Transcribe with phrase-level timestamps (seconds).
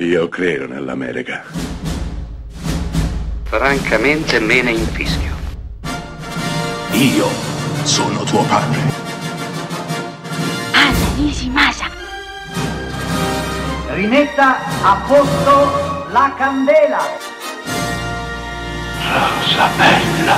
[0.00, 1.42] Io credo nell'America.
[3.42, 5.34] Francamente me ne infischio.
[6.92, 7.26] Io
[7.82, 8.78] sono tuo padre.
[10.72, 11.90] Anna Nishimasa.
[13.88, 17.00] Rimetta a posto la candela.
[19.02, 20.36] Rosa bella.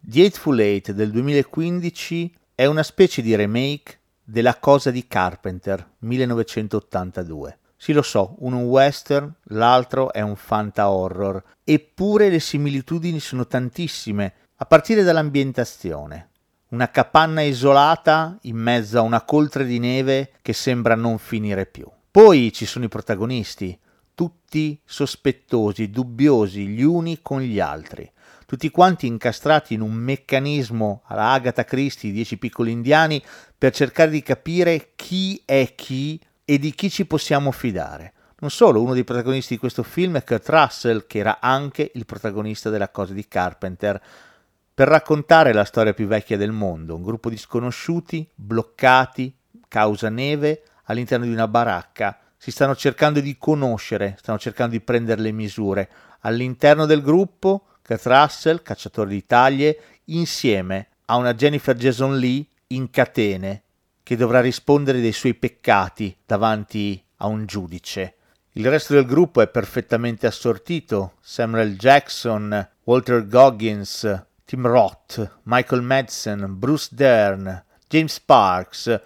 [0.00, 7.58] The Eightful Eight del 2015 è una specie di remake della Cosa di Carpenter 1982.
[7.86, 13.20] Sì, lo so, uno è un western, l'altro è un fanta horror, eppure le similitudini
[13.20, 16.30] sono tantissime, a partire dall'ambientazione.
[16.70, 21.86] Una capanna isolata in mezzo a una coltre di neve che sembra non finire più.
[22.10, 23.78] Poi ci sono i protagonisti,
[24.16, 28.10] tutti sospettosi, dubbiosi gli uni con gli altri
[28.46, 33.20] tutti quanti incastrati in un meccanismo alla Agatha Christie, Dieci piccoli indiani,
[33.58, 38.12] per cercare di capire chi è chi e di chi ci possiamo fidare.
[38.38, 42.06] Non solo, uno dei protagonisti di questo film è Kurt Russell, che era anche il
[42.06, 44.00] protagonista della cosa di Carpenter,
[44.72, 49.34] per raccontare la storia più vecchia del mondo, un gruppo di sconosciuti, bloccati,
[49.66, 55.20] causa neve, all'interno di una baracca, si stanno cercando di conoscere, stanno cercando di prendere
[55.22, 55.90] le misure.
[56.20, 62.90] All'interno del gruppo Kurt Russell, cacciatore di taglie, insieme a una Jennifer Jason Lee in
[62.90, 63.62] catene,
[64.06, 68.14] che dovrà rispondere dei suoi peccati davanti a un giudice.
[68.52, 76.56] Il resto del gruppo è perfettamente assortito: Samuel Jackson, Walter Goggins, Tim Roth, Michael Madsen,
[76.56, 79.00] Bruce Dern, James Parks,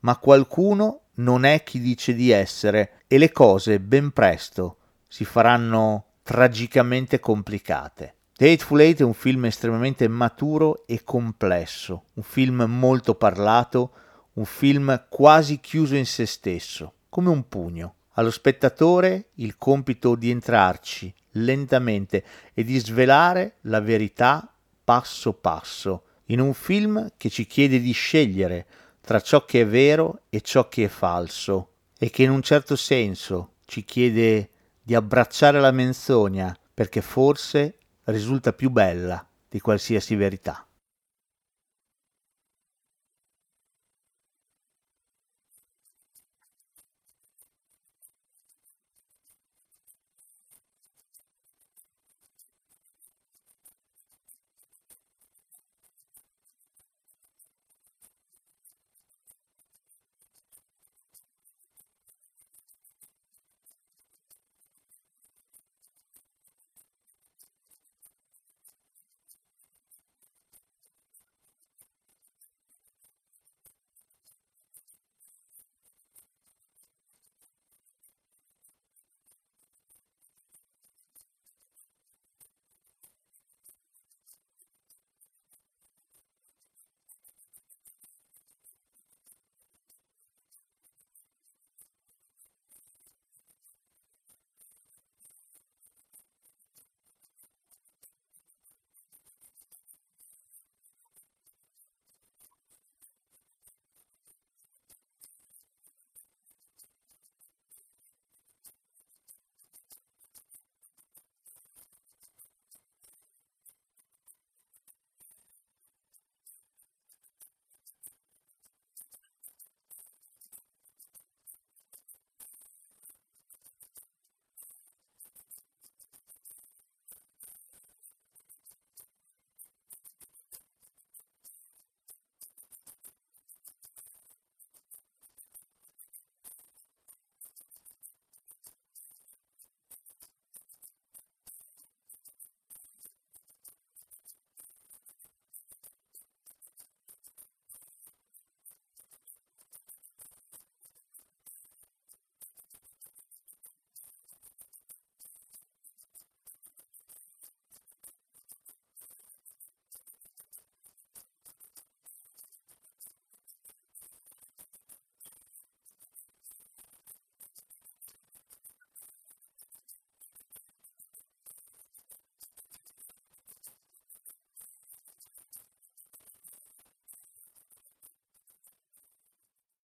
[0.00, 4.76] ma qualcuno non è chi dice di essere e le cose ben presto
[5.08, 8.16] si faranno tragicamente complicate.
[8.36, 13.92] The Hateful Eight è un film estremamente maturo e complesso, un film molto parlato,
[14.34, 17.94] un film quasi chiuso in se stesso, come un pugno.
[18.16, 24.52] Allo spettatore il compito di entrarci lentamente e di svelare la verità
[24.84, 28.66] passo passo, in un film che ci chiede di scegliere
[29.00, 32.76] tra ciò che è vero e ciò che è falso, e che in un certo
[32.76, 34.50] senso ci chiede
[34.80, 40.66] di abbracciare la menzogna perché forse risulta più bella di qualsiasi verità.